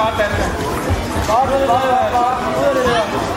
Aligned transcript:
godt, 0.00 0.14
Danne. 0.18 0.36
Godt, 1.30 1.50
godt, 1.70 1.86
godt, 1.92 2.12
godt. 2.16 2.38
Ud 2.58 2.64
af 2.68 2.74
det 2.74 2.84
der. 2.84 3.29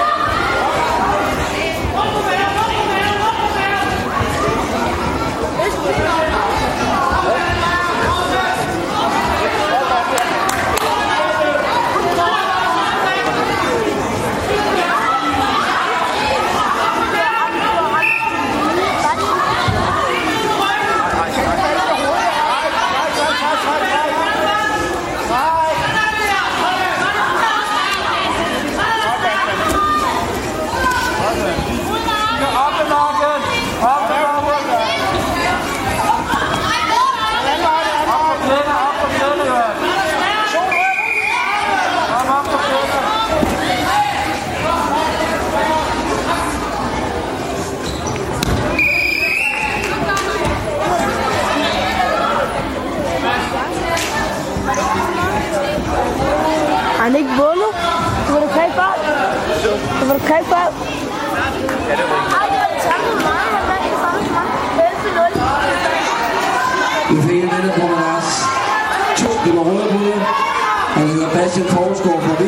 Han 57.07 57.15
ikke 57.15 57.29
vundet. 57.29 57.71
Så 58.25 58.33
var 58.33 58.39
det 58.39 58.49
tre 58.49 58.65
fald. 58.79 59.01
Så 59.99 60.05
var 60.07 60.13
det 60.13 60.23
tre 60.29 60.39
fald. 60.51 60.73
Vi 67.09 67.21
fik 67.21 67.43
en 67.43 67.49
vinder 67.51 67.73
på 67.79 67.87
Lars. 67.93 68.29
To, 69.17 69.29
det 69.45 69.51
var 69.57 69.63
røde 69.69 69.87
bud. 69.93 70.21
Han 70.95 71.07
hedder 71.07 71.29
Bastian 71.29 71.65
Korsgaard. 71.67 72.21
fra 72.21 72.46